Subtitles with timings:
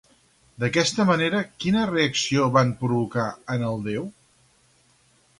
[0.61, 3.25] D'aquesta manera, quina reacció van provocar
[3.57, 4.09] en el déu?